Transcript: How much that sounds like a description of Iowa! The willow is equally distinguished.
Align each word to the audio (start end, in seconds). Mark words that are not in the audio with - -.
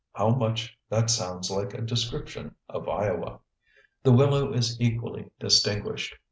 How 0.13 0.29
much 0.31 0.75
that 0.89 1.11
sounds 1.11 1.51
like 1.51 1.75
a 1.75 1.81
description 1.83 2.55
of 2.67 2.89
Iowa! 2.89 3.39
The 4.01 4.11
willow 4.11 4.51
is 4.51 4.81
equally 4.81 5.29
distinguished. 5.39 6.15